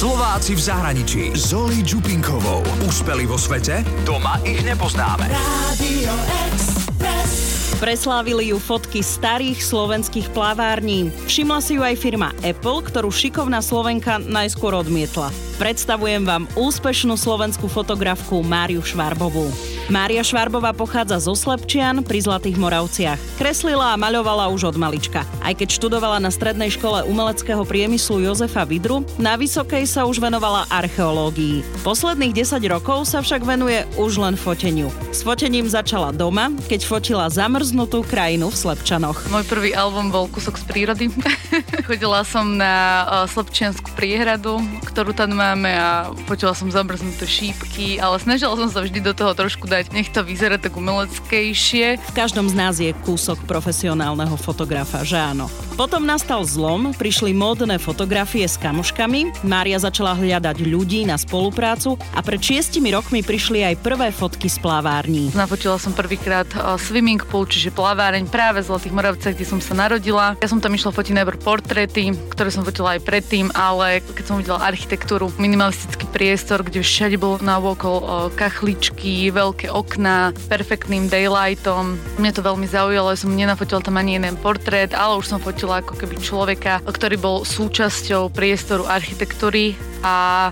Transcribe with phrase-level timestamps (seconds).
[0.00, 1.22] Slováci v zahraničí.
[1.36, 2.64] Zoli Čupinkovou.
[2.88, 3.84] Úspeli vo svete?
[4.08, 5.28] Doma ich nepoznáme.
[5.28, 6.16] Radio
[6.48, 7.76] Express.
[7.76, 11.12] Preslávili ju fotky starých slovenských plavární.
[11.28, 15.28] Všimla si ju aj firma Apple, ktorú šikovná Slovenka najskôr odmietla.
[15.60, 19.52] Predstavujem vám úspešnú slovenskú fotografku Máriu Švarbovú.
[19.90, 23.18] Mária Švarbová pochádza zo Slepčian pri Zlatých Moravciach.
[23.42, 25.26] Kreslila a maľovala už od malička.
[25.42, 30.70] Aj keď študovala na strednej škole umeleckého priemyslu Jozefa Vidru, na vysokej sa už venovala
[30.70, 31.66] archeológii.
[31.82, 34.94] Posledných 10 rokov sa však venuje už len foteniu.
[35.10, 39.26] S fotením začala doma, keď fotila zamrznutú krajinu v Slepčanoch.
[39.26, 41.10] Môj prvý album bol Kusok z prírody.
[41.90, 48.22] Chodila som na uh, Slepčianskú priehradu, ktorú tam máme a fotila som zamrznuté šípky, ale
[48.22, 51.96] snažila som sa vždy do toho trošku dať povedať, nech to vyzerá tak umeleckejšie.
[51.96, 55.48] V každom z nás je kúsok profesionálneho fotografa, že áno.
[55.80, 62.20] Potom nastal zlom, prišli módne fotografie s kamoškami, Mária začala hľadať ľudí na spoluprácu a
[62.20, 65.32] pred šiestimi rokmi prišli aj prvé fotky z plavární.
[65.32, 69.72] Nafotila som prvýkrát uh, swimming pool, čiže plaváreň práve v Zlatých Moravcach, kde som sa
[69.72, 70.36] narodila.
[70.44, 74.36] Ja som tam išla fotiť najprv portréty, ktoré som fotila aj predtým, ale keď som
[74.36, 81.96] videla architektúru, minimalistický priestor, kde všade bolo na okolo uh, kachličky, veľké okná, perfektným daylightom.
[82.18, 85.94] Mne to veľmi zaujalo, som nenafotila tam ani jeden portrét, ale už som fotila ako
[85.96, 90.50] keby človeka, ktorý bol súčasťou priestoru architektúry a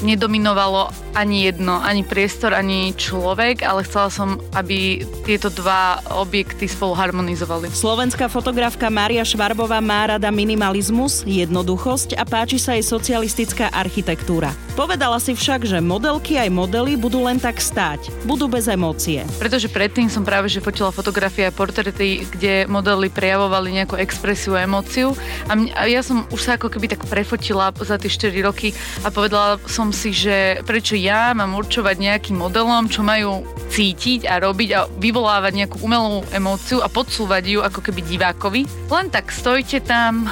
[0.00, 6.96] nedominovalo ani jedno, ani priestor, ani človek, ale chcela som, aby tieto dva objekty spolu
[6.96, 7.68] harmonizovali.
[7.68, 14.56] Slovenská fotografka Mária Švarbová má rada minimalizmus, jednoduchosť a páči sa jej socialistická architektúra.
[14.72, 19.20] Povedala si však, že modelky aj modely budú len tak stáť, budú bez emócie.
[19.36, 24.64] Pretože predtým som práve že fotila fotografie a portrety, kde modely prejavovali nejakú expresiu a
[24.64, 25.12] emóciu
[25.48, 28.72] a, mňa, a ja som už sa ako keby tak prefotila za tie 4 roky
[29.04, 34.38] a povedala som si, že prečo ja mám určovať nejakým modelom, čo majú cítiť a
[34.38, 38.68] robiť a vyvolávať nejakú umelú emóciu a podsúvať ju ako keby divákovi.
[38.86, 40.30] Len tak stojte tam,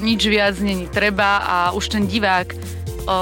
[0.00, 2.56] nič viac není treba a už ten divák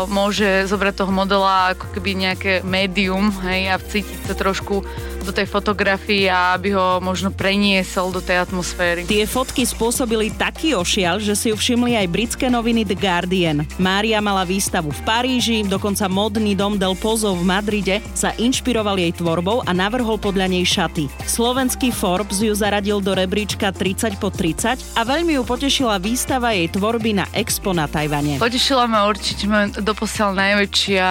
[0.08, 4.80] môže zobrať toho modela ako keby nejaké médium hej, a cítiť sa trošku
[5.24, 9.08] do tej fotografie a aby ho možno preniesol do tej atmosféry.
[9.08, 13.64] Tie fotky spôsobili taký ošial, že si ju všimli aj britské noviny The Guardian.
[13.80, 19.12] Mária mala výstavu v Paríži, dokonca modný dom Del Pozo v Madride sa inšpiroval jej
[19.16, 21.08] tvorbou a navrhol podľa nej šaty.
[21.24, 26.68] Slovenský Forbes ju zaradil do rebríčka 30 po 30 a veľmi ju potešila výstava jej
[26.68, 28.36] tvorby na Expo na Tajvane.
[28.36, 29.48] Potešila ma určite
[29.80, 31.06] doposiaľ najväčšia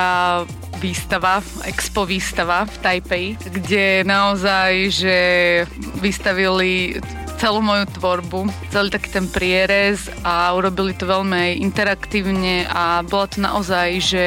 [0.83, 5.17] výstava, expo výstava v Taipei, kde naozaj, že
[6.03, 6.99] vystavili
[7.39, 13.43] celú moju tvorbu, celý taký ten prierez a urobili to veľmi interaktívne a bola to
[13.43, 14.23] naozaj, že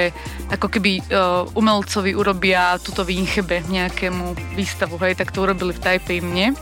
[0.53, 6.21] ako keby uh, umelcovi urobia túto výchebe nejakému výstavu, hej, tak to urobili v Taipei
[6.21, 6.53] mne.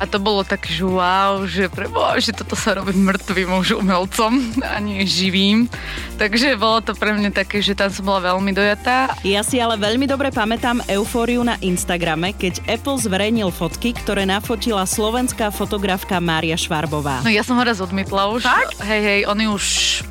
[0.00, 4.32] A to bolo tak, že wow, že preboha, že toto sa robí mŕtvým už umelcom
[4.64, 5.68] a nie živým.
[6.16, 9.12] Takže bolo to pre mňa také, že tam som bola veľmi dojatá.
[9.20, 14.88] Ja si ale veľmi dobre pamätám eufóriu na Instagrame, keď Apple zverejnil fotky, ktoré nafotila
[14.88, 17.20] slovenská fotografka Mária Švarbová.
[17.20, 18.48] No ja som ho raz odmietla už.
[18.48, 18.80] Tak?
[18.80, 19.64] Hej, hej, oni už,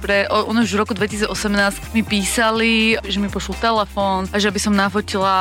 [0.06, 4.60] pre, oni už v roku 2018 mi písali, že mi pošlú telefón a že by
[4.62, 5.34] som nafotila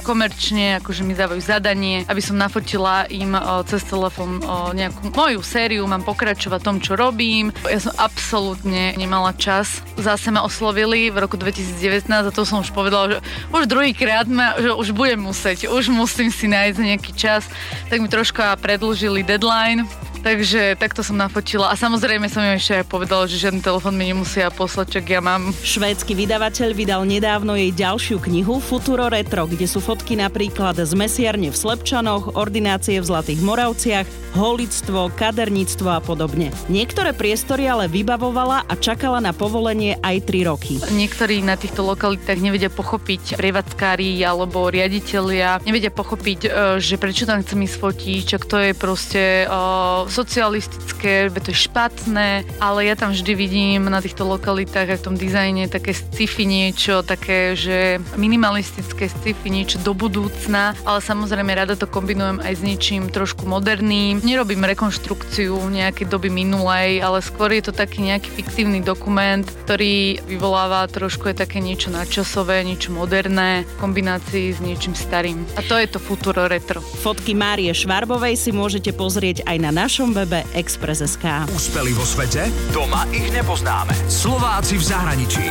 [0.00, 3.36] komerčne, akože mi dávajú zadanie, aby som nafotila im
[3.66, 4.38] cez telefón
[4.72, 7.50] nejakú moju sériu, mám pokračovať tom, čo robím.
[7.66, 9.82] Ja som absolútne nemala čas.
[9.98, 13.18] Zase ma oslovili v roku 2019 a to som už povedala, že
[13.50, 17.50] už druhýkrát ma, že už budem musieť, už musím si nájsť nejaký čas.
[17.90, 19.84] Tak mi troška predlžili deadline
[20.26, 24.10] Takže takto som nafotila a samozrejme som im ešte aj povedala, že žiadny telefon mi
[24.10, 25.54] nemusia poslať, čak ja mám.
[25.62, 31.54] Švédsky vydavateľ vydal nedávno jej ďalšiu knihu Futuro Retro, kde sú fotky napríklad z mesiarne
[31.54, 36.50] v Slepčanoch, ordinácie v Zlatých Moravciach, holictvo, kaderníctvo a podobne.
[36.66, 40.82] Niektoré priestory ale vybavovala a čakala na povolenie aj 3 roky.
[40.90, 46.48] Niektorí na týchto lokalitách nevedia pochopiť prievadskári alebo riaditeľia, nevedia pochopiť, e,
[46.82, 52.48] že prečo tam chcem ísť fotiť, čak to je proste uh, socialistické, to je špatné,
[52.56, 57.04] ale ja tam vždy vidím na týchto lokalitách a v tom dizajne také sci-fi niečo,
[57.04, 63.12] také, že minimalistické sci-fi niečo do budúcna, ale samozrejme rada to kombinujem aj s niečím
[63.12, 64.24] trošku moderným.
[64.24, 70.88] Nerobím rekonštrukciu nejakej doby minulej, ale skôr je to taký nejaký fiktívny dokument, ktorý vyvoláva
[70.88, 75.44] trošku je také niečo nadčasové, niečo moderné v kombinácii s niečím starým.
[75.58, 76.80] A to je to futuro retro.
[76.80, 81.50] Fotky Márie Švarbovej si môžete pozrieť aj na našom našom webe Express.sk.
[81.50, 82.46] Úspeli vo svete?
[82.70, 83.90] Doma ich nepoznáme.
[84.06, 85.42] Slováci v zahraničí.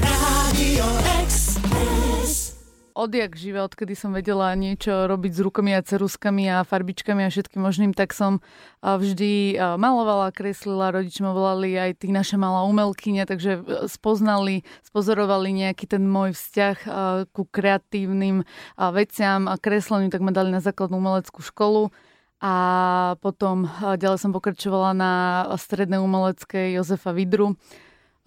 [0.00, 0.88] Radio
[1.20, 2.56] Express.
[2.96, 7.60] odjak živé, odkedy som vedela niečo robiť s rukami a ceruskami a farbičkami a všetkým
[7.60, 8.40] možným, tak som
[8.80, 13.60] vždy a, malovala, kreslila, rodiči ma volali aj tí naše malá umelkyne, takže e,
[13.92, 16.76] spoznali, spozorovali nejaký ten môj vzťah
[17.36, 21.92] ku kreatívnym veciam a kresleniu, tak ma dali na základnú umeleckú školu.
[22.40, 22.54] A
[23.20, 25.12] potom a, ďalej som pokračovala na
[25.60, 27.60] strednej umeleckej Jozefa Vidru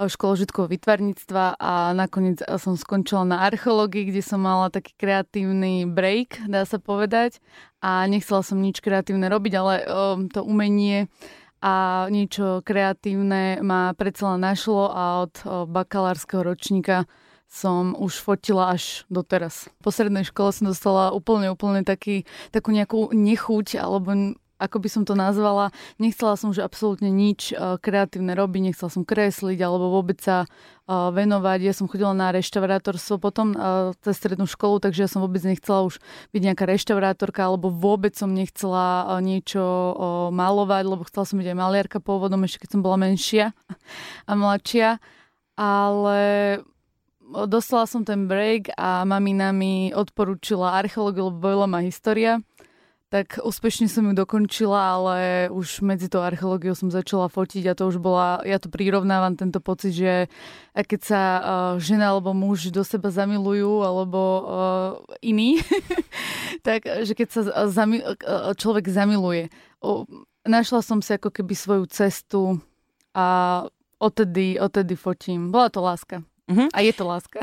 [0.01, 6.49] školu žitkového vytvarníctva a nakoniec som skončila na archeológii, kde som mala taký kreatívny break,
[6.49, 7.37] dá sa povedať.
[7.77, 11.07] A nechcela som nič kreatívne robiť, ale um, to umenie
[11.63, 15.35] a niečo kreatívne ma predsa našlo a od
[15.71, 17.07] bakalárskeho ročníka
[17.53, 19.69] som už fotila až doteraz.
[19.85, 24.33] V poslednej škole som dostala úplne, úplne taký, takú nejakú nechuť alebo
[24.63, 29.03] ako by som to nazvala, nechcela som že absolútne nič uh, kreatívne robiť, nechcela som
[29.03, 31.59] kresliť alebo vôbec sa uh, venovať.
[31.67, 35.83] Ja som chodila na reštaurátorstvo potom uh, cez strednú školu, takže ja som vôbec nechcela
[35.83, 35.99] už
[36.31, 39.59] byť nejaká reštaurátorka alebo vôbec som nechcela niečo
[40.31, 43.51] malovať, lebo chcela som byť aj maliarka pôvodom, ešte keď som bola menšia
[44.29, 45.03] a mladšia.
[45.53, 46.17] Ale
[47.49, 52.39] dostala som ten break a mamina mi odporúčila archeológiu, lebo bojila ma história
[53.13, 57.85] tak úspešne som ju dokončila, ale už medzi tou archeológiou som začala fotiť a to
[57.85, 60.25] už bola, ja to prirovnávam tento pocit, že
[60.73, 61.43] keď sa uh,
[61.77, 64.41] žena alebo muž do seba zamilujú, alebo uh,
[65.21, 65.61] iný,
[66.65, 69.53] tak že keď sa zami- uh, človek zamiluje.
[69.77, 70.09] Uh,
[70.49, 72.57] našla som si ako keby svoju cestu
[73.13, 73.61] a
[74.01, 75.53] odtedy, odtedy fotím.
[75.53, 76.25] Bola to láska.
[76.43, 76.67] Uh-huh.
[76.75, 77.39] A je to láska.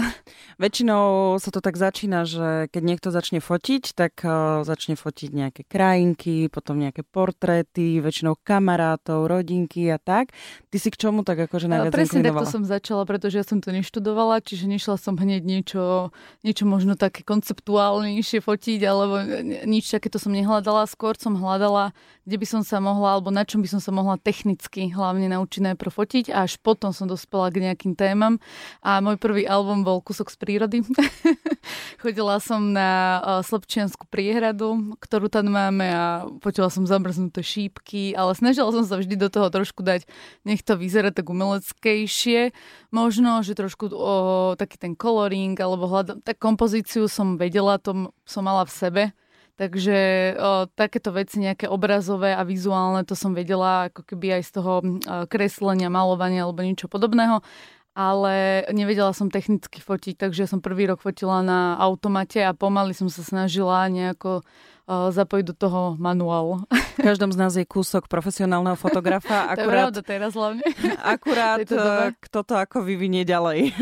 [0.61, 5.63] Väčšinou sa to tak začína, že keď niekto začne fotiť, tak uh, začne fotiť nejaké
[5.65, 10.37] krajinky, potom nejaké portréty, väčšinou kamarátov, rodinky a tak.
[10.69, 13.73] Ty si k čomu tak akože najviac Presne takto som začala, pretože ja som to
[13.73, 16.13] neštudovala, čiže nešla som hneď niečo,
[16.45, 19.17] niečo možno také konceptuálnejšie fotiť, alebo
[19.65, 20.85] nič takéto som nehľadala.
[20.85, 21.97] Skôr som hľadala,
[22.29, 25.73] kde by som sa mohla, alebo na čom by som sa mohla technicky hlavne naučiť
[25.73, 28.37] najprv fotiť a až potom som dospela k nejakým témam.
[28.85, 30.83] A a môj prvý album bol Kusok z prírody.
[32.03, 38.35] Chodila som na uh, Slepčianskú priehradu, ktorú tam máme a počula som zamrznuté šípky, ale
[38.35, 40.11] snažila som sa vždy do toho trošku dať,
[40.43, 42.51] nech to vyzerá tak umeleckejšie.
[42.91, 44.15] Možno, že trošku o,
[44.59, 49.03] taký ten coloring alebo hľadám, tak kompozíciu som vedela, to som mala v sebe.
[49.55, 49.99] Takže
[50.35, 54.73] o, takéto veci, nejaké obrazové a vizuálne, to som vedela ako keby aj z toho
[54.81, 54.83] o,
[55.31, 57.39] kreslenia, malovania alebo niečo podobného
[58.01, 63.13] ale nevedela som technicky fotiť, takže som prvý rok fotila na automate a pomaly som
[63.13, 66.65] sa snažila nejako uh, zapojiť do toho manuál.
[66.97, 69.53] V každom z nás je kúsok profesionálneho fotografa.
[69.53, 70.65] Akurát, to je pravda teraz hlavne.
[71.05, 73.77] Akurát e, kto to ako vyvinie ďalej.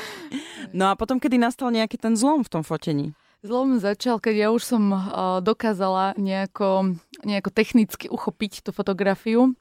[0.78, 3.14] no a potom, kedy nastal nejaký ten zlom v tom fotení?
[3.46, 9.52] Zlom začal, keď ja už som uh, dokázala nejako, nejako technicky uchopiť tú fotografiu,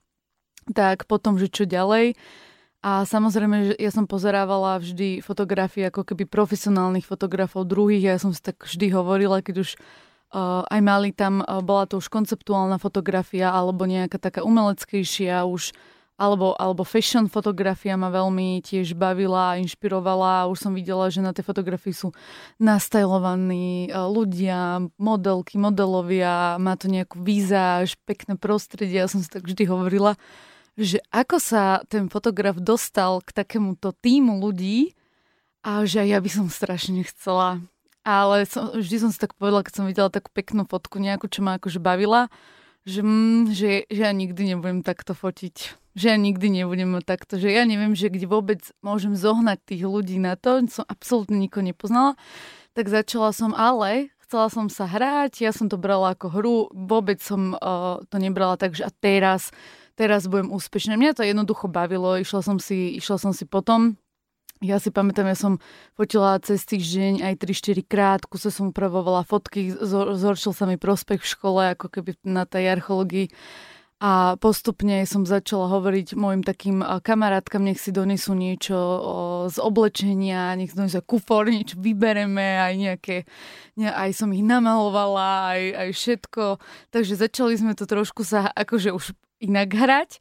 [0.72, 2.16] tak potom, že čo ďalej,
[2.84, 8.12] a samozrejme, že ja som pozerávala vždy fotografie ako keby profesionálnych fotografov druhých.
[8.12, 9.80] Ja som si tak vždy hovorila, keď už
[10.36, 15.72] uh, aj mali tam, uh, bola to už konceptuálna fotografia alebo nejaká taká umeleckejšia už
[16.14, 20.46] alebo, alebo fashion fotografia ma veľmi tiež bavila a inšpirovala.
[20.46, 22.14] Už som videla, že na tej fotografii sú
[22.62, 29.02] nastajlovaní ľudia, modelky, modelovia, má to nejakú výzáž, pekné prostredie.
[29.02, 30.14] Ja som si tak vždy hovorila,
[30.74, 34.98] že ako sa ten fotograf dostal k takémuto týmu ľudí
[35.62, 37.62] a že ja by som strašne chcela.
[38.04, 41.40] Ale som, vždy som si tak povedala, keď som videla takú peknú fotku nejakú, čo
[41.40, 42.28] ma akože bavila,
[42.84, 45.80] že, mm, že, že ja nikdy nebudem takto fotiť.
[45.96, 47.40] Že ja nikdy nebudem takto.
[47.40, 50.60] Že ja neviem, že kde vôbec môžem zohnať tých ľudí na to.
[50.68, 52.20] Som absolútne nikoho nepoznala.
[52.74, 57.22] Tak začala som, ale chcela som sa hrať, ja som to brala ako hru, vôbec
[57.22, 59.54] som uh, to nebrala tak, že a teraz
[59.94, 60.98] teraz budem úspešná.
[60.98, 63.94] Mňa to jednoducho bavilo, išla som si, išla som si potom
[64.64, 65.60] ja si pamätám, ja som
[66.00, 69.76] fotila cez týždeň aj 3-4 krát, kuse som upravovala fotky,
[70.16, 73.28] zhoršil sa mi prospech v škole, ako keby na tej archeológii.
[74.02, 78.76] A postupne som začala hovoriť mojim takým kamarátkam, nech si donesú niečo
[79.48, 83.16] z oblečenia, nech si donesú kufor, niečo vybereme, aj nejaké,
[83.80, 86.44] ne, aj som ich namalovala, aj, aj všetko.
[86.92, 90.20] Takže začali sme to trošku sa akože už inak hrať.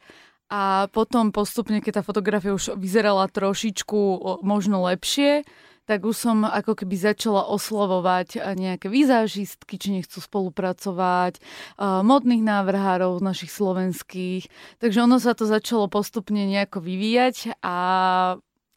[0.52, 5.48] A potom postupne, keď tá fotografia už vyzerala trošičku možno lepšie,
[5.82, 11.42] tak už som ako keby začala oslovovať nejaké výzážistky, či nechcú spolupracovať,
[11.80, 14.46] modných návrhárov našich slovenských.
[14.78, 17.76] Takže ono sa to začalo postupne nejako vyvíjať a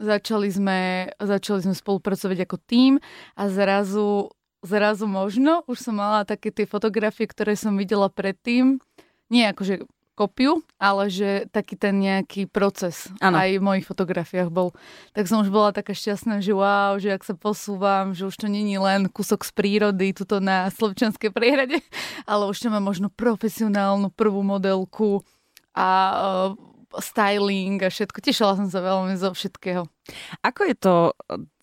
[0.02, 0.80] začali sme,
[1.22, 3.00] začali sme spolupracovať ako tým
[3.40, 4.34] a zrazu,
[4.66, 8.84] zrazu možno už som mala také tie fotografie, ktoré som videla predtým,
[9.32, 13.36] nie akože kopiu, ale že taký ten nejaký proces ano.
[13.36, 14.72] aj v mojich fotografiách bol.
[15.12, 18.48] Tak som už bola taká šťastná, že wow, že ak sa posúvam, že už to
[18.48, 21.84] není len kúsok z prírody tuto na Slovčanskej priehrade,
[22.32, 25.22] ale už to má možno profesionálnu prvú modelku
[25.76, 28.24] a uh, styling a všetko.
[28.24, 29.84] Tešila som sa veľmi zo všetkého.
[30.42, 30.94] Ako je to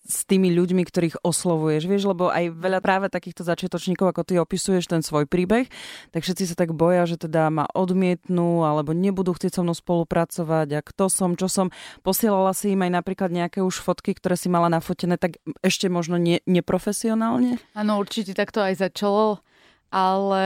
[0.03, 4.91] s tými ľuďmi, ktorých oslovuješ, vieš, lebo aj veľa práve takýchto začiatočníkov, ako ty opisuješ
[4.91, 5.71] ten svoj príbeh,
[6.11, 10.67] tak všetci sa tak boja, že teda ma odmietnú alebo nebudú chcieť so mnou spolupracovať
[10.75, 11.71] a kto som, čo som.
[12.03, 16.19] Posielala si im aj napríklad nejaké už fotky, ktoré si mala nafotené, tak ešte možno
[16.19, 17.63] nie, neprofesionálne?
[17.71, 19.39] Áno, určite takto aj začalo,
[19.87, 20.45] ale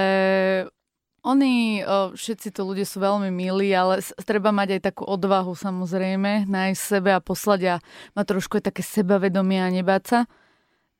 [1.27, 1.83] oni,
[2.15, 7.11] všetci to ľudia sú veľmi milí, ale treba mať aj takú odvahu samozrejme, nájsť sebe
[7.11, 7.75] a poslať a
[8.15, 10.19] mať trošku aj také sebavedomie a nebáť sa.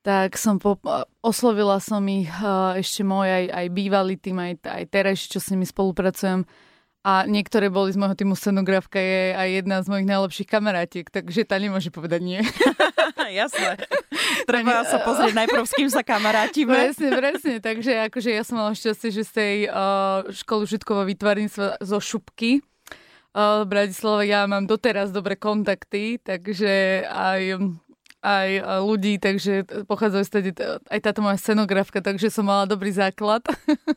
[0.04, 0.80] Tak som po,
[1.24, 2.28] oslovila som ich
[2.76, 6.44] ešte môj aj, aj bývalý tým, aj, aj teraz, čo s nimi spolupracujem.
[7.08, 11.48] A niektoré boli z môjho týmu scenografka je aj jedna z mojich najlepších kamarátiek, takže
[11.48, 12.40] tá nemôže povedať nie.
[13.40, 13.80] Jasné.
[14.44, 16.68] Treba sa pozrieť najprv, s kým sa kamarátime.
[16.76, 17.54] Presne, presne.
[17.64, 22.60] Takže akože ja som mala šťastie, že z tej uh, školy žitkovo vytvarníctva zo Šupky
[22.60, 27.56] uh, v Bratislave ja mám doteraz dobré kontakty, takže aj
[28.28, 28.50] aj
[28.84, 30.52] ľudí, takže pochádzajú stade
[30.92, 33.48] aj táto moja scenografka, takže som mala dobrý základ.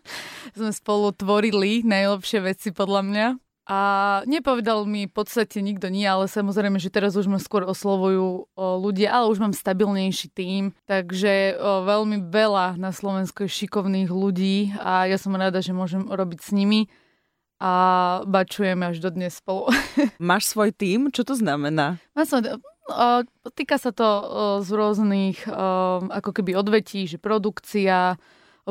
[0.58, 3.26] Sme spolu tvorili najlepšie veci podľa mňa.
[3.70, 3.80] A
[4.26, 9.14] nepovedal mi v podstate nikto nie, ale samozrejme, že teraz už ma skôr oslovujú ľudia,
[9.14, 15.14] ale už mám stabilnejší tým, takže veľmi veľa na Slovensku je šikovných ľudí a ja
[15.22, 16.90] som rada, že môžem robiť s nimi
[17.62, 17.72] a
[18.26, 19.70] bačujeme až do dnes spolu.
[20.18, 21.14] Máš svoj tým?
[21.14, 22.02] Čo to znamená?
[22.18, 22.58] Mám svoj,
[23.54, 24.09] týka sa to
[24.61, 25.47] z rôznych
[26.11, 28.18] ako keby odvetí, že produkcia,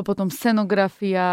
[0.00, 1.28] potom scenografia,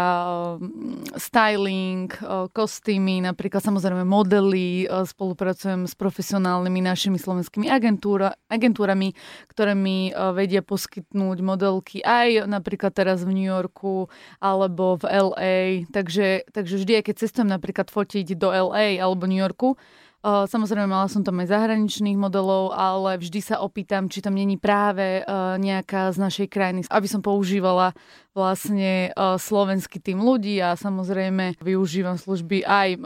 [1.16, 2.12] styling,
[2.52, 9.16] kostýmy, napríklad samozrejme modely, spolupracujem s profesionálnymi našimi slovenskými agentúra, agentúrami,
[9.48, 15.56] ktoré mi vedia poskytnúť modelky aj napríklad teraz v New Yorku alebo v LA.
[15.88, 19.80] Takže, takže vždy, keď cestujem napríklad fotiť do LA alebo New Yorku,
[20.18, 25.22] Samozrejme, mala som tam aj zahraničných modelov, ale vždy sa opýtam, či tam není práve
[25.62, 27.94] nejaká z našej krajiny, aby som používala
[28.34, 32.98] vlastne slovenský tým ľudí a samozrejme využívam služby aj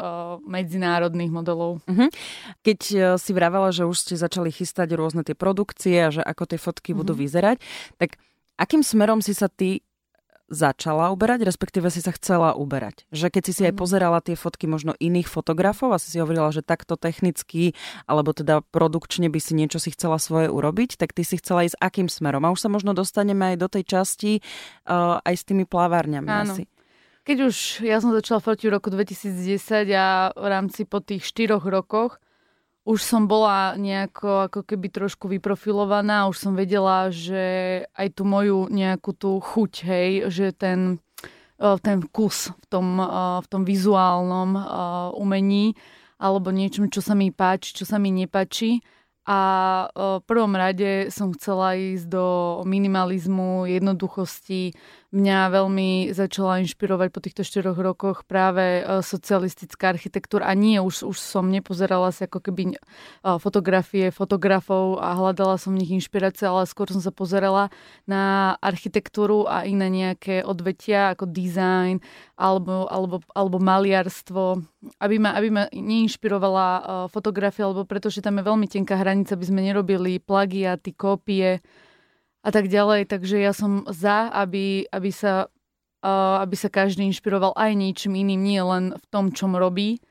[0.48, 1.84] medzinárodných modelov.
[1.84, 2.08] Uh-huh.
[2.64, 2.80] Keď
[3.20, 6.96] si vravela, že už ste začali chystať rôzne tie produkcie a že ako tie fotky
[6.96, 7.04] uh-huh.
[7.04, 7.60] budú vyzerať,
[8.00, 8.16] tak
[8.56, 9.84] akým smerom si sa ty
[10.50, 13.08] začala uberať, respektíve si sa chcela uberať.
[13.10, 13.80] Že keď si si aj mhm.
[13.80, 17.74] pozerala tie fotky možno iných fotografov a si si hovorila, že takto technicky
[18.06, 21.80] alebo teda produkčne by si niečo si chcela svoje urobiť, tak ty si chcela ísť
[21.80, 22.44] akým smerom?
[22.46, 24.32] A už sa možno dostaneme aj do tej časti
[24.86, 26.54] uh, aj s tými plavárňami Áno.
[26.54, 26.70] asi.
[27.22, 27.56] Keď už
[27.86, 29.58] ja som začala fotiť v roku 2010
[29.94, 32.21] a v rámci po tých štyroch rokoch
[32.82, 38.66] už som bola nejako ako keby trošku vyprofilovaná, už som vedela, že aj tú moju
[38.66, 40.98] nejakú tú chuť, hej, že ten,
[41.58, 42.98] ten kus v tom,
[43.38, 44.50] v tom vizuálnom
[45.14, 45.78] umení
[46.18, 48.82] alebo niečom, čo sa mi páči, čo sa mi nepáči,
[49.22, 49.40] a
[50.18, 52.26] v prvom rade som chcela ísť do
[52.66, 54.74] minimalizmu, jednoduchosti.
[55.12, 60.50] Mňa veľmi začala inšpirovať po týchto 4 rokoch práve socialistická architektúra.
[60.50, 62.74] A nie, už, už som nepozerala si ako keby
[63.38, 67.70] fotografie fotografov a hľadala som v nich inšpirácie, ale skôr som sa pozerala
[68.08, 72.02] na architektúru a iné nejaké odvetia ako design
[72.34, 74.64] alebo, alebo, alebo maliarstvo,
[74.98, 76.66] aby ma, aby ma neinšpirovala
[77.12, 81.60] fotografia, alebo pretože tam je veľmi tenká hra hranica, aby sme nerobili plagiaty, kópie
[82.42, 83.06] a tak ďalej.
[83.06, 85.46] Takže ja som za, aby, aby, sa,
[86.02, 90.02] uh, aby sa každý inšpiroval aj niečím iným, nie len v tom, čom robí.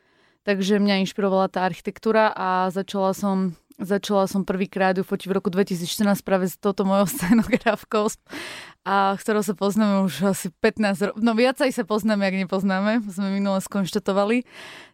[0.41, 5.49] Takže mňa inšpirovala tá architektúra a začala som Začala som prvýkrát ju fotiť v roku
[5.49, 8.13] 2014 práve s touto mojou scenografkou,
[8.85, 11.19] a ktorou sa poznáme už asi 15 rokov.
[11.25, 14.45] No viac aj sa poznáme, ak nepoznáme, sme minule skonštatovali.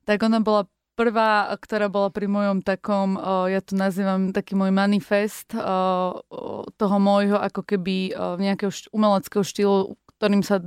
[0.07, 5.53] Tak ona bola prvá, ktorá bola pri mojom takom, ja to nazývam taký môj manifest
[6.73, 10.57] toho môjho ako keby nejakého umeleckého štýlu, ktorým sa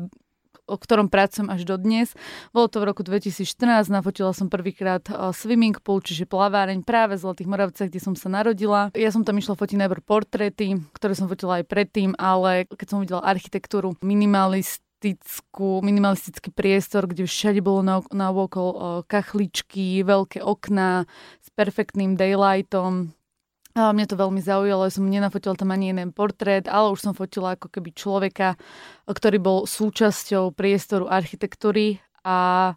[0.71, 2.15] o ktorom pracujem až do dnes.
[2.55, 5.03] Bolo to v roku 2014, nafotila som prvýkrát
[5.35, 8.95] swimming pool, čiže plaváreň práve v Zlatých Moravciach, kde som sa narodila.
[8.95, 13.03] Ja som tam išla fotiť najprv portréty, ktoré som fotila aj predtým, ale keď som
[13.03, 21.09] videla architektúru minimalist minimalistickú, minimalistický priestor, kde všade bolo na, na okol kachličky, veľké okná
[21.41, 23.17] s perfektným daylightom.
[23.79, 27.55] A mňa to veľmi zaujalo, som nenafotila tam ani jeden portrét, ale už som fotila
[27.55, 28.59] ako keby človeka,
[29.07, 32.75] ktorý bol súčasťou priestoru architektúry a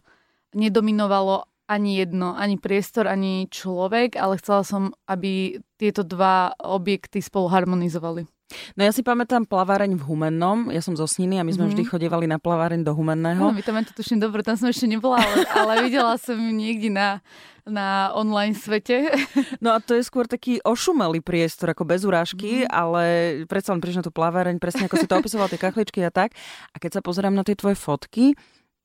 [0.54, 7.50] nedominovalo ani jedno, ani priestor, ani človek, ale chcela som, aby tieto dva objekty spolu
[7.50, 8.33] harmonizovali.
[8.76, 11.72] No ja si pamätám plaváreň v Humennom, ja som zo Sniny a my sme mm-hmm.
[11.74, 13.40] vždy chodevali na plaváreň do Humenného.
[13.40, 16.52] No, vy to máte tuším dobre, tam som ešte nebola, ale, ale videla som ju
[16.52, 17.24] niekde na,
[17.64, 19.08] na online svete.
[19.64, 22.68] No a to je skôr taký ošumelý priestor, ako bez urážky, mm.
[22.68, 23.04] ale
[23.48, 26.36] predsa len prišla tú plaváreň, presne ako si to opisoval, tie kachličky a tak.
[26.74, 28.36] A keď sa pozerám na tie tvoje fotky,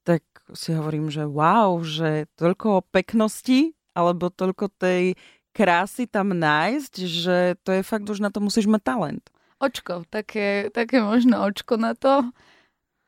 [0.07, 0.23] tak
[0.55, 5.19] si hovorím, že wow, že toľko peknosti, alebo toľko tej
[5.51, 7.37] krásy tam nájsť, že
[7.67, 9.25] to je fakt, už na to musíš mať talent
[9.59, 12.31] očko, také, také možno očko na to.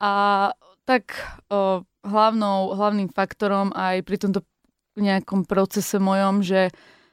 [0.03, 0.13] A
[0.85, 1.15] tak
[1.47, 4.41] o, hlavnou, hlavným faktorom aj pri tomto
[4.99, 6.69] nejakom procese mojom, že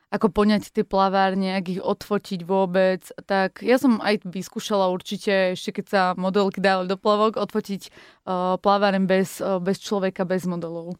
[0.09, 5.79] ako poňať tie plavárne, ak ich odfotiť vôbec, tak ja som aj vyskúšala určite, ešte
[5.79, 7.93] keď sa modelky dávali do plavok, odfotiť
[8.25, 10.97] uh, plavárem bez, uh, bez človeka, bez modelov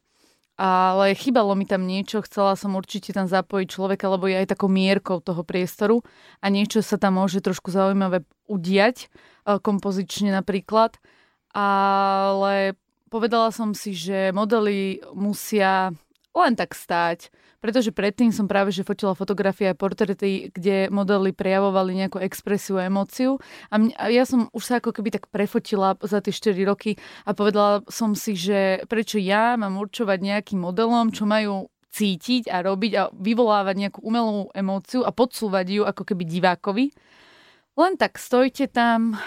[0.59, 4.67] ale chýbalo mi tam niečo, chcela som určite tam zapojiť človeka, lebo je aj takou
[4.67, 6.03] mierkou toho priestoru
[6.43, 9.09] a niečo sa tam môže trošku zaujímavé udiať, e,
[9.63, 10.99] kompozične napríklad.
[11.55, 12.75] Ale
[13.07, 15.95] povedala som si, že modely musia
[16.35, 17.31] len tak stáť.
[17.59, 22.87] Pretože predtým som práve že fotila fotografie a portréty, kde modely prejavovali nejakú expresiu a
[22.87, 23.43] emóciu.
[23.67, 26.95] A, mňa, a ja som už sa ako keby tak prefotila za tie 4 roky
[27.27, 32.63] a povedala som si, že prečo ja mám určovať nejakým modelom, čo majú cítiť a
[32.63, 36.95] robiť a vyvolávať nejakú umelú emóciu a podsúvať ju ako keby divákovi.
[37.75, 39.19] Len tak stojte tam,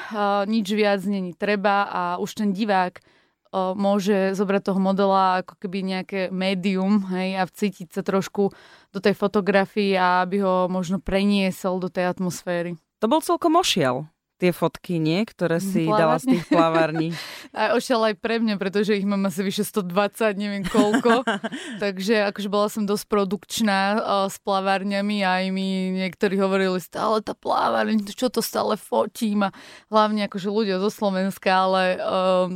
[0.48, 3.04] nič viac není treba a už ten divák
[3.52, 8.52] môže zobrať toho modela ako keby nejaké médium hej, a vcítiť sa trošku
[8.96, 12.80] do tej fotografii a aby ho možno preniesol do tej atmosféry.
[13.04, 14.08] To bol celkom ošiel
[14.42, 15.22] tie fotky, nie?
[15.22, 16.02] Ktoré si Plávárne.
[16.02, 17.08] dala z tých plavární.
[17.54, 21.22] A ošiel aj pre mňa, pretože ich mám asi vyše 120, neviem koľko.
[21.84, 27.22] Takže akože bola som dosť produkčná uh, s plavárňami a aj mi niektorí hovorili stále
[27.22, 29.54] tá plavárň, čo to stále fotím a
[29.94, 32.50] hlavne akože ľudia zo Slovenska, ale uh,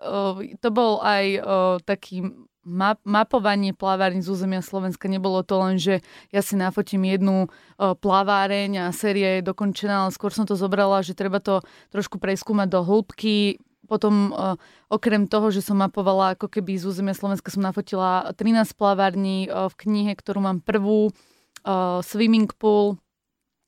[0.00, 2.24] uh, to bol aj uh, taký
[2.66, 6.02] map, mapovanie plavární z územia Slovenska nebolo to len, že
[6.34, 11.06] ja si nafotím jednu uh, plaváreň a séria je dokončená, ale skôr som to zobrala,
[11.06, 11.62] že treba to
[11.94, 13.62] trošku preskúmať do hĺbky.
[13.86, 14.58] Potom uh,
[14.90, 19.70] okrem toho, že som mapovala ako keby z územia Slovenska som nafotila 13 plavární uh,
[19.70, 21.14] v knihe, ktorú mám prvú,
[21.62, 22.98] uh, Swimming Pool,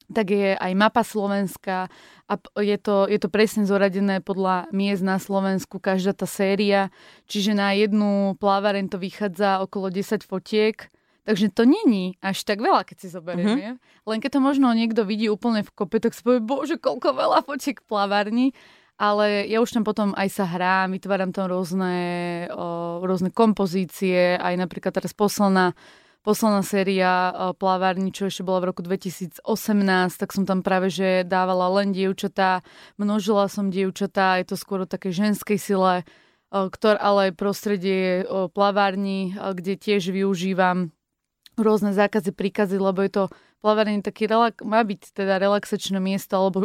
[0.08, 1.92] tak je aj mapa Slovenska
[2.28, 6.88] a je to, je to presne zoradené podľa miest na Slovensku, každá tá séria.
[7.28, 10.88] Čiže na jednu plávareň to vychádza okolo 10 fotiek,
[11.28, 13.76] takže to není až tak veľa, keď si zoberieme.
[13.76, 14.08] Uh-huh.
[14.08, 17.44] Len keď to možno niekto vidí úplne v kope, tak si povie, bože, koľko veľa
[17.44, 18.48] fotiek v plavárni.
[18.98, 21.94] Ale ja už tam potom aj sa hrám, vytváram tam rôzne,
[22.50, 25.70] o, rôzne kompozície, aj napríklad teraz posledná
[26.22, 29.42] posledná séria uh, plavárni, čo ešte bola v roku 2018,
[30.14, 32.62] tak som tam práve že dávala len dievčatá,
[33.00, 38.46] množila som dievčatá, je to skôr o také ženskej sile, uh, ktor, ale prostredie uh,
[38.50, 40.90] plavárni, kde tiež využívam
[41.58, 43.24] rôzne zákazy, príkazy, lebo je to
[43.58, 46.58] plavárne taký relak- má byť teda relaxačné miesto alebo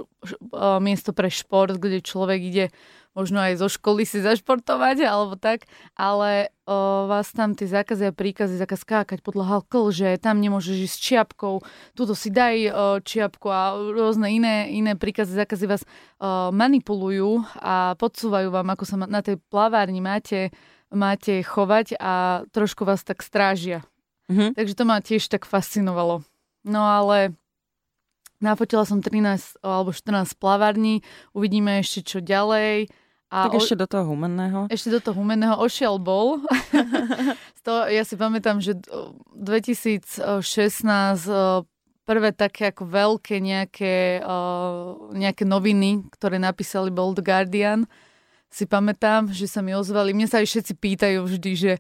[0.54, 2.66] uh, miesto pre šport, kde človek ide
[3.14, 8.14] možno aj zo školy si zašportovať alebo tak, ale o, vás tam tie zákazy a
[8.14, 11.54] príkazy, zákaz skákať podľa halkl, že tam nemôžeš ísť s čiapkou,
[11.94, 12.72] tuto si daj o,
[13.06, 18.98] čiapku a rôzne iné, iné príkazy, zákazy vás o, manipulujú a podsúvajú vám, ako sa
[18.98, 20.50] na tej plavárni máte,
[20.90, 23.86] máte chovať a trošku vás tak strážia.
[24.26, 24.58] Mm-hmm.
[24.58, 26.26] Takže to ma tiež tak fascinovalo.
[26.64, 27.36] No ale
[28.44, 31.00] nafotila som 13 alebo 14 plavární,
[31.32, 32.92] uvidíme ešte čo ďalej.
[33.34, 33.62] A tak o...
[33.64, 34.68] ešte do toho humenného.
[34.70, 36.44] Ešte do toho humenného ošiel bol.
[37.66, 38.78] to, ja si pamätám, že
[39.34, 40.22] 2016
[42.04, 44.20] prvé také ako veľké nejaké,
[45.16, 47.88] nejaké noviny, ktoré napísali bol The Guardian,
[48.54, 50.14] si pamätám, že sa mi ozvali.
[50.14, 51.74] Mne sa aj všetci pýtajú vždy, že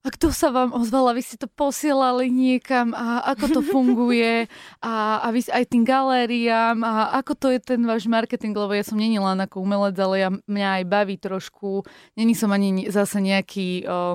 [0.00, 2.96] a kto sa vám ozval vy ste to posielali niekam?
[2.96, 4.48] A ako to funguje?
[4.80, 6.80] A, a vy aj tým galériám?
[6.80, 10.16] A ako to je ten váš marketing, lebo ja som není len ako umelec, ale
[10.24, 11.84] ja, mňa aj baví trošku,
[12.16, 14.08] není som ani zase nejaký o, o,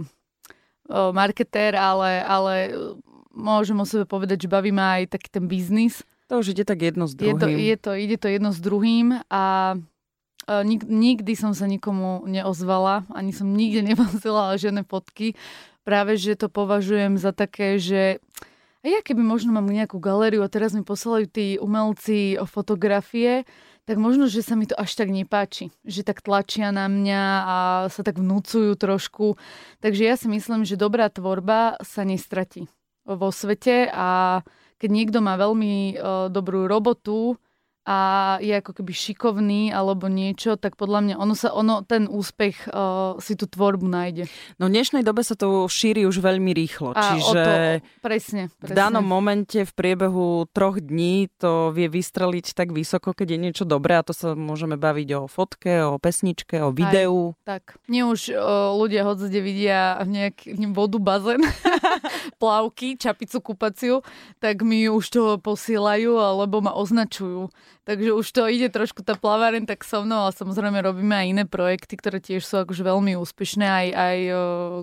[1.13, 2.54] marketér, ale, ale
[3.30, 6.02] môžem o sebe povedať, že baví ma aj taký ten biznis.
[6.34, 7.38] To už ide tak jedno s druhým.
[7.38, 9.78] Je to, je to, ide to jedno s druhým a
[10.50, 15.38] nik, nikdy som sa nikomu neozvala, ani som nikde neposielala žiadne fotky
[15.86, 18.17] práve, že to považujem za také, že
[18.86, 23.41] a ja keby možno mám nejakú galériu a teraz mi poslali tí umelci o fotografie,
[23.86, 25.74] tak možno, že sa mi to až tak nepáči.
[25.86, 27.58] Že tak tlačia na mňa a
[27.89, 29.41] sa tak vnúcujú trošku.
[29.82, 32.69] Takže ja si myslím, že dobrá tvorba sa nestratí
[33.06, 34.41] vo svete a
[34.82, 37.38] keď niekto má veľmi uh, dobrú robotu,
[37.86, 37.98] a
[38.41, 43.13] je ako keby šikovný alebo niečo, tak podľa mňa ono sa, ono, ten úspech uh,
[43.21, 44.26] si tú tvorbu nájde.
[44.58, 47.54] No v dnešnej dobe sa to šíri už veľmi rýchlo, a čiže to,
[48.02, 48.65] presne, presne.
[48.65, 53.65] v danom momente v priebehu troch dní to vie vystreliť tak vysoko, keď je niečo
[53.69, 57.38] dobré a to sa môžeme baviť o fotke, o pesničke, o videu.
[57.45, 57.78] Aj, tak.
[57.86, 61.45] Nie už uh, ľudia hoď kde vidia nejak vodu, bazén,
[62.41, 64.02] plavky, čapicu kupaciu,
[64.41, 67.54] tak mi už to posielajú alebo ma označujú
[67.86, 71.43] Takže už to ide trošku tá plaváren tak so mnou, ale samozrejme robíme aj iné
[71.45, 74.17] projekty, ktoré tiež sú akože veľmi úspešné aj, aj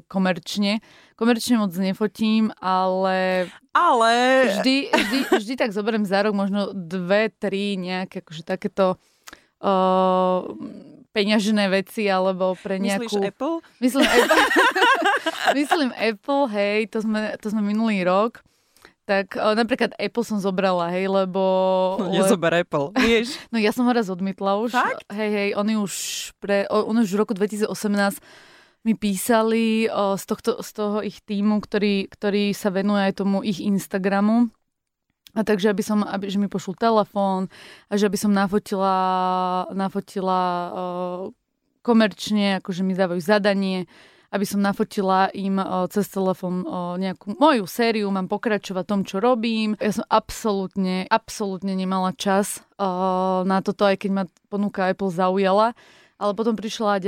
[0.07, 0.79] komerčne.
[1.19, 3.51] Komerčne moc nefotím, ale...
[3.75, 4.11] Ale...
[4.55, 10.47] Vždy, vždy, vždy tak zoberiem za rok možno dve, tri nejaké akože takéto uh,
[11.11, 13.11] peňažné veci alebo pre nejakú...
[13.19, 13.57] Myslíš Apple?
[13.83, 14.43] Myslím Apple.
[15.59, 18.47] Myslím Apple, hej, to sme, to sme minulý rok
[19.03, 21.43] tak o, napríklad Apple som zobrala, hej, lebo...
[22.03, 22.63] No, nezober le...
[22.63, 23.39] Apple, vieš.
[23.51, 24.71] no ja som ho raz odmietla už.
[24.73, 25.03] Fakt?
[25.11, 25.93] Hej, hej, oni už,
[26.39, 27.71] pre, oni už v roku 2018
[28.83, 33.43] mi písali o, z, tohto, z toho ich týmu, ktorý, ktorý sa venuje aj tomu
[33.47, 34.51] ich Instagramu.
[35.33, 37.49] A takže, aby som, aby, že mi pošul telefón
[37.89, 38.95] a že aby som nafotila,
[39.73, 40.73] nafotila o,
[41.83, 43.91] komerčne, akože mi dávajú zadanie
[44.33, 45.61] aby som nafotila im
[45.93, 46.65] cez telefón
[46.97, 49.77] nejakú moju sériu, mám pokračovať tom, čo robím.
[49.77, 52.65] Ja som absolútne, absolútne nemala čas
[53.45, 55.77] na toto, aj keď ma ponuka Apple zaujala.
[56.17, 57.05] Ale potom prišla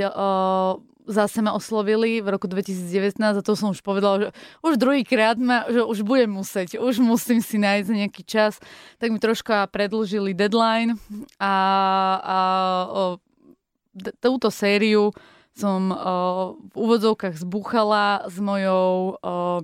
[1.05, 4.29] zase ma oslovili v roku 2019 a to som už povedala, že
[4.65, 8.57] už druhýkrát ma, že už budem musieť, už musím si nájsť nejaký čas.
[8.97, 10.97] Tak mi troška predlžili deadline
[11.37, 11.55] a,
[12.21, 12.37] a
[12.89, 13.03] o,
[14.19, 15.13] túto sériu
[15.55, 19.63] som uh, v úvodzovkách zbúchala s mojou uh,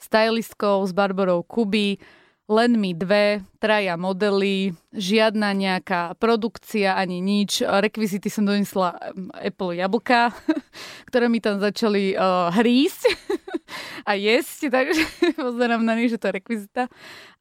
[0.00, 2.00] stylistkou, s Barbarou Kuby,
[2.48, 7.60] len mi dve, traja modely, žiadna nejaká produkcia ani nič.
[7.60, 8.96] Rekvizity som donesla
[9.36, 10.32] Apple jablka,
[11.12, 13.04] ktoré mi tam začali uh, hrísť
[14.08, 15.02] a jesť, takže
[15.44, 16.82] pozerám na nich, že to je rekvizita.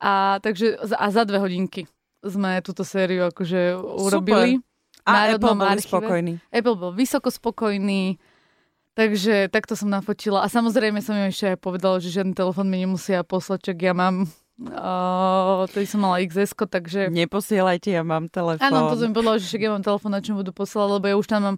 [0.03, 1.87] A, takže, a za dve hodinky
[2.19, 4.59] sme túto sériu akože urobili.
[4.59, 4.66] Super.
[5.07, 5.87] A Apple bol archíve.
[5.87, 6.33] spokojný.
[6.51, 8.19] Apple bol vysoko spokojný,
[8.91, 10.43] takže takto som nafotila.
[10.43, 13.95] A samozrejme som im ešte aj povedala, že žiadny telefon mi nemusia poslať, čak ja
[13.95, 17.13] mám Uh, to som mala XS, takže...
[17.13, 18.65] Neposielajte, ja mám telefón.
[18.65, 21.15] Áno, to som povedala, že však ja mám telefón, na čom budú posielať, lebo ja
[21.21, 21.57] už tam mám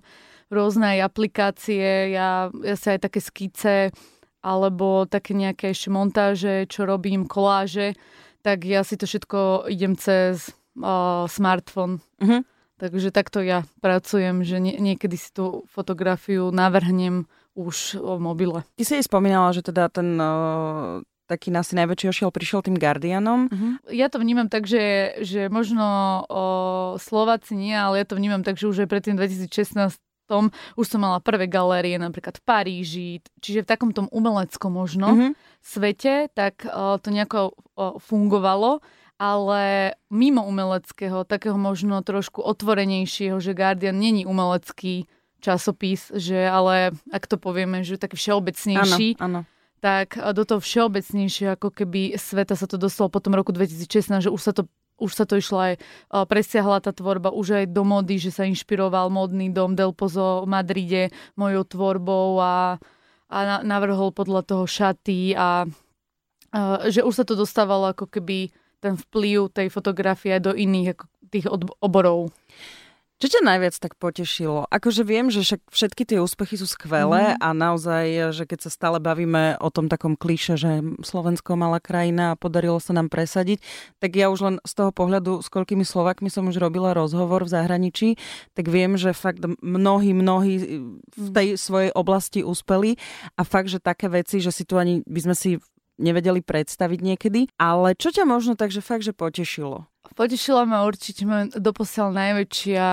[0.51, 3.95] rôzne aj aplikácie, ja, ja sa aj také skice,
[4.43, 7.95] alebo také nejaké ešte montáže, čo robím, koláže,
[8.43, 12.03] tak ja si to všetko idem cez uh, smartfón.
[12.19, 12.43] Uh-huh.
[12.79, 17.27] Takže takto ja pracujem, že nie, niekedy si tú fotografiu navrhnem
[17.59, 18.63] už o mobile.
[18.79, 23.51] Ty si jej spomínala, že teda ten uh, taký asi najväčší ošiel prišiel tým Guardianom.
[23.51, 23.71] Uh-huh.
[23.93, 25.85] Ja to vnímam tak, že, že možno
[26.25, 26.43] o,
[26.97, 30.85] Slováci nie, ale ja to vnímam tak, že už aj pred tým 2016 tom už
[30.85, 33.09] som mala prvé galérie napríklad v Paríži,
[33.41, 35.31] čiže v takom tom umeleckom možno uh-huh.
[35.61, 38.81] svete, tak o, to nejako o, fungovalo
[39.19, 45.11] ale mimo umeleckého, takého možno trošku otvorenejšieho, že Guardian není umelecký
[45.43, 49.51] časopis, že ale ak to povieme, že taký všeobecnejší, áno, áno.
[49.83, 54.31] tak do toho všeobecnejšie, ako keby sveta sa to dostalo po tom roku 2016, že
[54.31, 55.73] už sa to už sa to išlo aj,
[56.27, 60.51] presiahla tá tvorba už aj do mody, že sa inšpiroval modný dom Del Pozo v
[60.51, 61.07] Madride
[61.39, 62.75] mojou tvorbou a,
[63.31, 65.63] a navrhol podľa toho šaty a,
[66.51, 66.59] a
[66.91, 71.45] že už sa to dostávalo ako keby ten vplyv tej fotografie do iných ako tých
[71.79, 72.33] oborov.
[73.19, 74.63] Čo ťa najviac tak potešilo?
[74.71, 77.43] Akože viem, že všetky tie úspechy sú skvelé mm.
[77.43, 82.31] a naozaj, že keď sa stále bavíme o tom takom klíše, že Slovensko malá krajina
[82.31, 83.59] a podarilo sa nám presadiť,
[83.99, 87.59] tak ja už len z toho pohľadu, s koľkými Slovakmi som už robila rozhovor v
[87.59, 88.15] zahraničí,
[88.55, 90.55] tak viem, že fakt mnohí, mnohí
[91.11, 91.35] v mhm.
[91.35, 92.95] tej svojej oblasti uspeli
[93.35, 95.59] a fakt, že také veci, že si tu ani by sme si
[95.99, 97.51] nevedeli predstaviť niekedy.
[97.59, 99.85] Ale čo ťa možno takže fakt, že potešilo?
[100.15, 102.87] Potešila ma určite doposiaľ najväčšia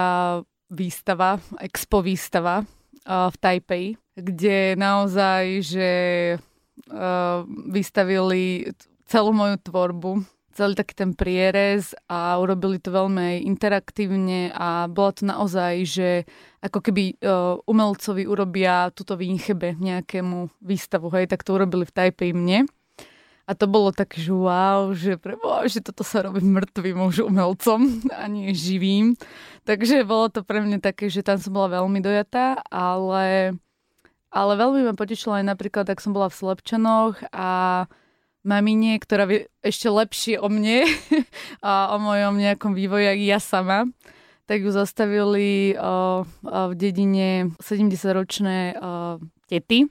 [0.75, 3.87] výstava, expo výstava uh, v Taipei,
[4.19, 5.90] kde naozaj, že
[6.90, 8.75] uh, vystavili
[9.07, 15.23] celú moju tvorbu, celý taký ten prierez a urobili to veľmi interaktívne a bola to
[15.29, 16.11] naozaj, že
[16.64, 22.35] ako keby uh, umelcovi urobia túto výchebe nejakému výstavu, hej, tak to urobili v Taipei
[22.35, 22.66] mne.
[23.46, 28.02] A to bolo tak, že wow, že preboha, že toto sa robí mŕtvým už umelcom
[28.18, 29.14] a nie živým.
[29.62, 33.54] Takže bolo to pre mňa také, že tam som bola veľmi dojatá, ale,
[34.35, 37.87] ale veľmi ma potešilo aj napríklad, ak som bola v Slepčanoch a
[38.46, 40.87] mamine, ktorá vie ešte lepšie o mne
[41.66, 43.78] a o mojom nejakom vývoji, ako ja sama,
[44.46, 49.18] tak ju zastavili uh, uh, v dedine 70-ročné uh,
[49.50, 49.90] tety,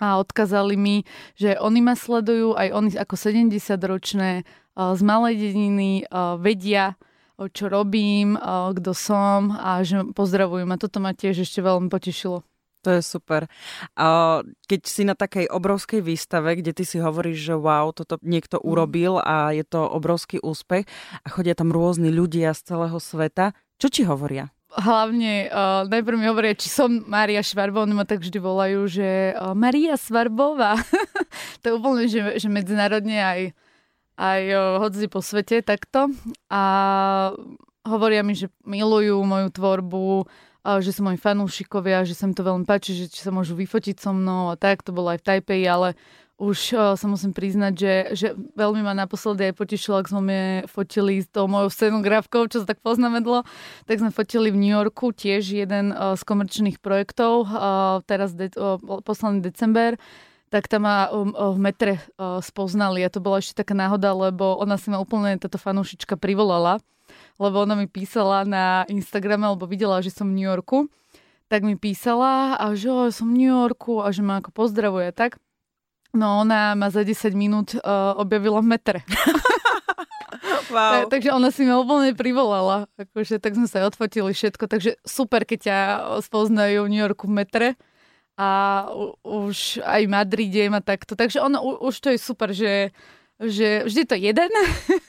[0.00, 1.04] a odkazali mi,
[1.36, 6.08] že oni ma sledujú, aj oni ako 70-ročné z malej dediny
[6.40, 6.96] vedia,
[7.36, 8.40] čo robím,
[8.72, 10.72] kto som a že pozdravujem.
[10.72, 12.40] A toto ma tiež ešte veľmi potešilo.
[12.80, 13.44] To je super.
[14.64, 18.64] Keď si na takej obrovskej výstave, kde ty si hovoríš, že wow, toto niekto mm.
[18.64, 20.88] urobil a je to obrovský úspech
[21.20, 24.48] a chodia tam rôzni ľudia z celého sveta, čo ti hovoria?
[24.76, 29.34] Hlavne uh, najprv mi hovoria, či som Mária Švarbová, oni ma tak vždy volajú, že
[29.34, 30.78] uh, Maria Svarbová.
[31.60, 33.40] to je úplne, že, že medzinárodne aj,
[34.14, 36.14] aj uh, hodzi po svete takto.
[36.52, 36.62] A
[37.82, 42.46] hovoria mi, že milujú moju tvorbu, uh, že sú moji fanúšikovia, že sa mi to
[42.46, 44.86] veľmi páči, že či sa môžu vyfotiť so mnou a tak.
[44.86, 45.98] To bolo aj v Taipei, ale
[46.40, 51.20] už uh, sa musím priznať, že, že veľmi ma naposledy aj potešilo, ak sme fotili
[51.20, 53.44] s tou mojou scenografkou, čo sa tak poznamedlo,
[53.84, 58.56] tak sme fotili v New Yorku tiež jeden uh, z komerčných projektov, uh, teraz de-
[59.04, 60.00] posledný december,
[60.48, 61.92] tak tam ma um, v metre
[62.42, 66.80] spoznali a to bola ešte taká náhoda, lebo ona si ma úplne, táto fanúšička privolala,
[67.36, 70.88] lebo ona mi písala na Instagrame, alebo videla, že som v New Yorku,
[71.52, 75.38] tak mi písala a že som v New Yorku a že ma ako pozdravuje, tak
[76.10, 78.98] No ona ma za 10 minút uh, objavila v metre.
[80.74, 81.06] wow.
[81.06, 82.90] tak, takže ona si ma úplne privolala.
[82.98, 84.64] Akože, tak sme sa aj odfotili všetko.
[84.66, 85.78] Takže super, keď ťa
[86.24, 87.68] spoznajú v New Yorku v metre
[88.40, 88.48] a
[89.22, 91.14] už aj v Madride ma takto.
[91.14, 92.90] Takže ono, už to je super, že
[93.40, 94.52] že vždy to jeden,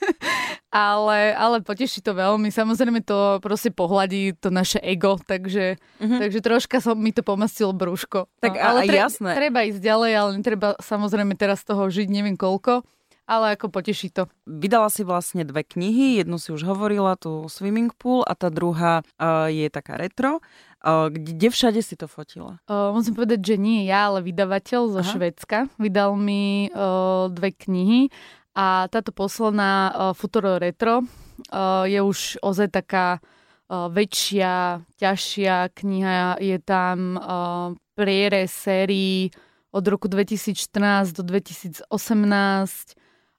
[0.72, 2.48] ale, ale poteší to veľmi.
[2.48, 6.18] Samozrejme to proste pohľadí to naše ego, takže, uh-huh.
[6.18, 8.32] takže troška som mi to pomastilo brúško.
[8.40, 9.36] Tak no, ale tre, jasné.
[9.36, 12.80] treba ísť ďalej, ale netreba samozrejme teraz toho žiť neviem koľko
[13.22, 14.26] ale ako poteší to.
[14.44, 19.00] Vydala si vlastne dve knihy, jednu si už hovorila, tu Swimming Pool a tá druhá
[19.00, 20.42] uh, je taká retro.
[20.82, 22.58] Uh, kde všade si to fotila?
[22.66, 25.10] Uh, musím povedať, že nie ja, ale vydavateľ zo Aha.
[25.14, 25.58] Švedska.
[25.78, 28.10] Vydal mi uh, dve knihy
[28.58, 36.42] a táto posledná uh, Futuro Retro uh, je už ozaj taká uh, väčšia, ťažšia kniha.
[36.42, 39.30] Je tam uh, priere sérií
[39.70, 41.86] od roku 2014 do 2018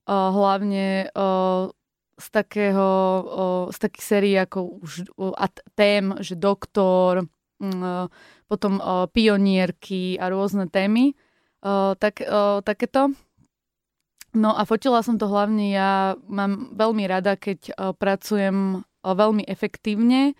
[0.08, 1.08] hlavne
[2.24, 2.88] z takého,
[3.68, 7.28] z takých sérií ako už a tém, že doktor,
[8.48, 8.74] potom
[9.12, 11.20] pionierky a rôzne témy,
[12.00, 12.24] tak,
[12.64, 13.12] takéto.
[14.34, 20.34] No a fotila som to hlavne, ja mám veľmi rada, keď pracujem veľmi efektívne,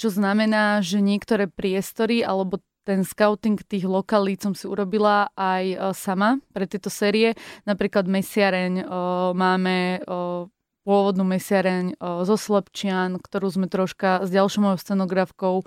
[0.00, 6.38] čo znamená, že niektoré priestory alebo ten scouting tých lokalít som si urobila aj sama
[6.54, 7.34] pre tieto série.
[7.66, 10.46] Napríklad Mesiareň uh, máme uh,
[10.86, 15.66] pôvodnú mesiareň zo Slepčian, ktorú sme troška s ďalšou mojou scenografkou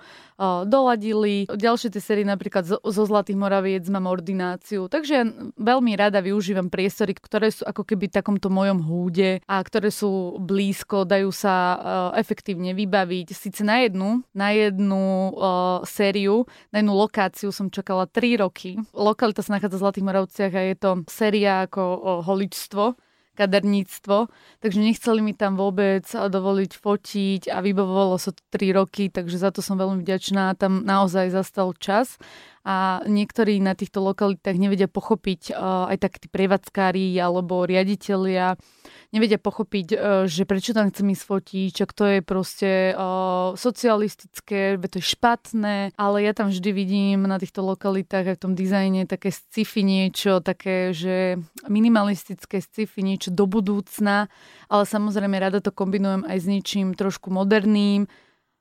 [0.64, 1.44] doladili.
[1.52, 4.88] Ďalšie tie série napríklad zo, Zlatých Moraviec mám ordináciu.
[4.88, 5.28] Takže ja
[5.60, 10.40] veľmi rada využívam priestory, ktoré sú ako keby v takomto mojom húde a ktoré sú
[10.40, 11.76] blízko, dajú sa
[12.16, 13.36] efektívne vybaviť.
[13.36, 15.36] Sice na jednu, na jednu
[15.84, 18.80] sériu, na jednu lokáciu som čakala 3 roky.
[18.96, 23.09] Lokalita sa nachádza v Zlatých Moravciach a je to séria ako holičstvo
[23.40, 24.28] kaderníctvo,
[24.60, 29.56] takže nechceli mi tam vôbec dovoliť fotiť a vybavovalo sa to 3 roky, takže za
[29.56, 30.60] to som veľmi vďačná.
[30.60, 32.20] Tam naozaj zastal čas
[32.70, 38.62] a niektorí na týchto lokalitách nevedia pochopiť uh, aj tak tí prevádzkári alebo riaditeľia,
[39.10, 39.98] nevedia pochopiť, uh,
[40.30, 45.98] že prečo tam chcem ísť fotiť, čo to je proste uh, socialistické, to je špatné,
[45.98, 50.38] ale ja tam vždy vidím na týchto lokalitách aj v tom dizajne také sci-fi niečo,
[50.38, 54.30] také, že minimalistické sci-fi niečo do budúcna,
[54.70, 58.06] ale samozrejme rada to kombinujem aj s niečím trošku moderným,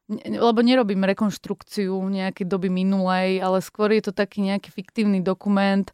[0.09, 5.85] lebo nerobím rekonštrukciu nejakej doby minulej, ale skôr je to taký nejaký fiktívny dokument,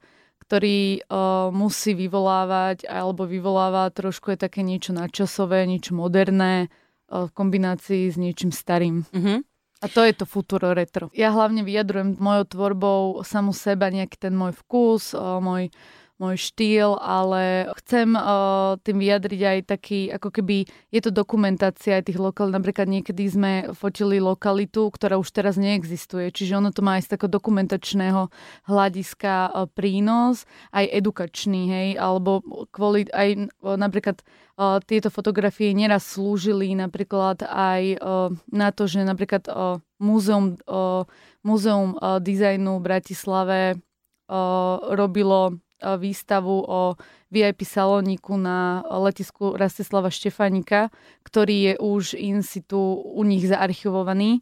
[0.46, 7.30] ktorý uh, musí vyvolávať alebo vyvoláva trošku je také niečo nadčasové, niečo moderné uh, v
[7.34, 9.02] kombinácii s niečím starým.
[9.08, 9.42] Uh-huh.
[9.82, 11.10] A to je to futuro retro.
[11.10, 15.74] Ja hlavne vyjadrujem mojou tvorbou samu seba, nejaký ten môj vkus, uh, môj
[16.14, 20.62] môj štýl, ale chcem uh, tým vyjadriť aj taký, ako keby
[20.94, 22.54] je to dokumentácia aj tých lokalít.
[22.54, 27.18] Napríklad niekedy sme fotili lokalitu, ktorá už teraz neexistuje, čiže ono to má aj z
[27.18, 28.30] takého dokumentačného
[28.70, 36.06] hľadiska uh, prínos, aj edukačný, hej, alebo kvôli aj uh, napríklad uh, tieto fotografie neraz
[36.14, 41.02] slúžili napríklad aj uh, na to, že napríklad uh, múzeum, uh,
[41.42, 45.58] múzeum uh, dizajnu v Bratislave uh, robilo
[46.00, 46.96] výstavu o
[47.28, 50.88] VIP salóniku na letisku Rastislava Štefanika,
[51.22, 54.40] ktorý je už in situ u nich zaarchivovaný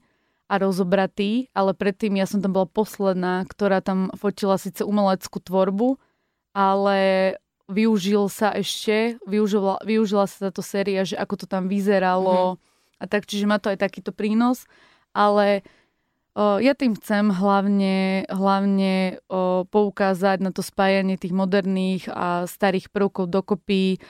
[0.52, 5.96] a rozobratý, ale predtým ja som tam bola posledná, ktorá tam fotila síce umeleckú tvorbu,
[6.52, 7.34] ale
[7.72, 13.00] využil sa ešte, využila, využila sa táto séria, že ako to tam vyzeralo mm-hmm.
[13.00, 14.68] a tak, čiže má to aj takýto prínos,
[15.16, 15.64] ale
[16.36, 19.20] ja tým chcem hlavne, hlavne
[19.68, 24.00] poukázať na to spájanie tých moderných a starých prvkov dokopy,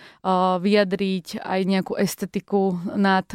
[0.62, 3.26] vyjadriť aj nejakú estetiku nad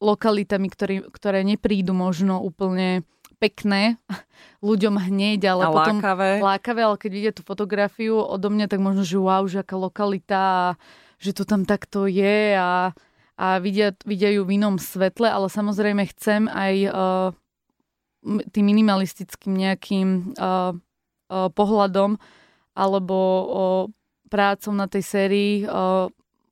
[0.00, 3.04] lokalitami, ktoré, ktoré neprídu možno úplne
[3.36, 3.96] pekné
[4.68, 6.30] ľuďom hneď, ale a potom lákavé.
[6.40, 10.76] lákavé, ale keď vidia tú fotografiu odo mňa, tak možno, že wow, že aká lokalita,
[11.16, 12.92] že to tam takto je a,
[13.36, 17.28] a vidia, vidia ju v inom svetle, ale samozrejme chcem aj uh,
[18.24, 22.20] tým minimalistickým nejakým uh, uh, pohľadom
[22.76, 23.84] alebo uh,
[24.30, 26.06] prácou na tej sérii uh,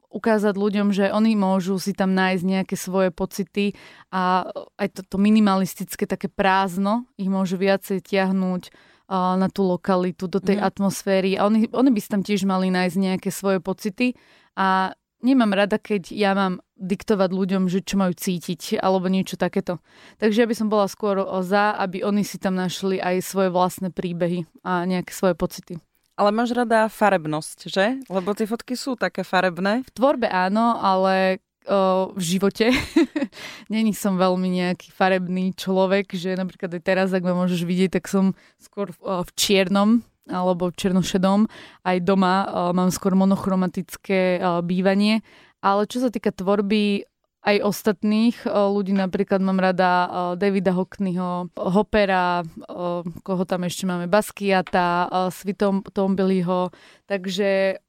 [0.08, 3.76] ukázať ľuďom, že oni môžu si tam nájsť nejaké svoje pocity
[4.08, 4.48] a
[4.80, 10.40] aj toto to minimalistické také prázdno ich môže viacej tiahnuť uh, na tú lokalitu, do
[10.40, 10.64] tej mm.
[10.64, 14.16] atmosféry a oni, oni by si tam tiež mali nájsť nejaké svoje pocity
[14.56, 19.82] a nemám rada, keď ja mám diktovať ľuďom, že čo majú cítiť alebo niečo takéto.
[20.22, 23.90] Takže ja by som bola skôr za, aby oni si tam našli aj svoje vlastné
[23.90, 25.82] príbehy a nejaké svoje pocity.
[26.18, 28.02] Ale máš rada farebnosť, že?
[28.10, 29.86] Lebo tie fotky sú také farebné.
[29.86, 32.74] V tvorbe áno, ale o, v živote
[33.74, 38.10] není som veľmi nejaký farebný človek, že napríklad aj teraz, ak ma môžeš vidieť, tak
[38.10, 41.48] som skôr o, v čiernom, alebo černošedom.
[41.82, 45.24] Aj doma uh, mám skôr monochromatické uh, bývanie.
[45.58, 47.02] Ale čo sa týka tvorby
[47.42, 53.88] aj ostatných uh, ľudí, napríklad mám rada uh, Davida Hockneyho, Hopera, uh, koho tam ešte
[53.88, 56.70] máme, Basquiata, Svitom Tombiliho,
[57.08, 57.80] takže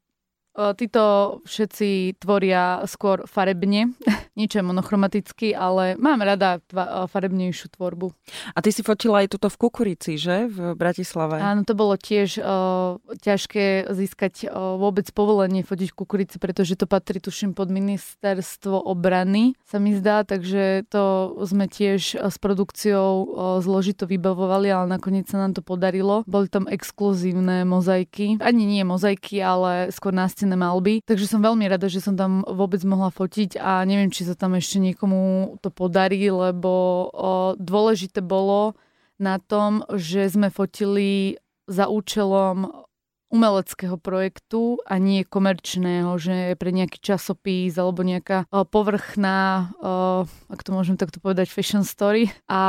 [0.60, 3.96] Títo všetci tvoria skôr farebne,
[4.40, 8.12] niečo monochromaticky, ale mám rada tva- farebnejšiu tvorbu.
[8.52, 10.52] A ty si fotila aj tuto v Kukurici, že?
[10.52, 11.40] V Bratislave.
[11.40, 17.24] Áno, to bolo tiež uh, ťažké získať uh, vôbec povolenie fotiť Kukurici, pretože to patrí,
[17.24, 23.28] tuším, pod ministerstvo obrany, sa mi zdá, takže to sme tiež s produkciou uh,
[23.64, 26.28] zložito vybavovali, ale nakoniec sa nám to podarilo.
[26.28, 31.68] Boli tam exkluzívne mozaiky, ani nie mozaiky, ale skôr nástené krásne malby, takže som veľmi
[31.68, 35.68] rada, že som tam vôbec mohla fotiť a neviem, či sa tam ešte niekomu to
[35.68, 36.72] podarí, lebo
[37.12, 38.80] o, dôležité bolo
[39.20, 41.36] na tom, že sme fotili
[41.68, 42.88] za účelom
[43.30, 50.66] umeleckého projektu a nie komerčného, že pre nejaký časopis alebo nejaká uh, povrchná, uh, ak
[50.66, 52.62] to môžem takto povedať, fashion story a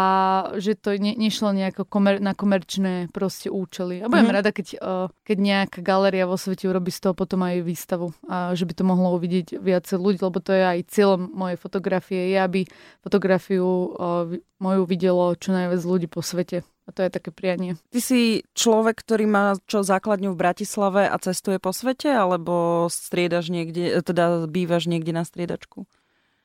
[0.61, 4.05] že to ne, nešlo nejako komer, na komerčné proste účely.
[4.05, 4.37] A budem mm-hmm.
[4.37, 8.53] rada, keď, uh, keď nejaká galéria vo svete urobí z toho potom aj výstavu a
[8.53, 12.39] že by to mohlo uvidieť viacej ľudí, lebo to je aj cieľom mojej fotografie, je,
[12.39, 12.61] aby
[13.01, 14.29] fotografiu uh,
[14.61, 16.63] moju videlo čo najviac ľudí po svete.
[16.91, 17.79] A to je také prianie.
[17.95, 23.55] Ty si človek, ktorý má čo základňu v Bratislave a cestuje po svete, alebo striedaš
[23.55, 25.87] niekde, teda bývaš niekde na striedačku?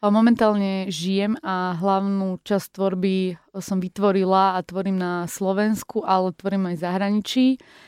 [0.06, 6.76] Momentálne žijem a hlavnú časť tvorby som vytvorila a tvorím na Slovensku, ale tvorím aj
[6.78, 7.46] v zahraničí.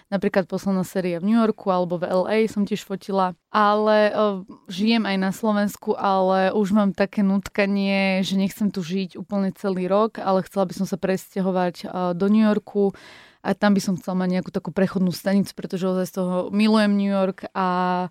[0.10, 3.38] Napríklad posledná séria v New Yorku alebo v LA som tiež fotila.
[3.53, 4.15] Ale
[4.65, 9.86] žijem aj na Slovensku, ale už mám také nutkanie, že nechcem tu žiť úplne celý
[9.86, 12.97] rok, ale chcela by som sa presťahovať do New Yorku
[13.45, 16.97] a tam by som chcela mať nejakú takú prechodnú stanicu, pretože ozaj z toho milujem
[16.97, 18.10] New York a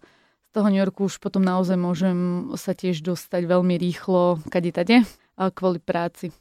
[0.56, 5.04] toho New Yorku už potom naozaj môžem sa tiež dostať veľmi rýchlo, kade tade,
[5.36, 6.32] kvôli práci.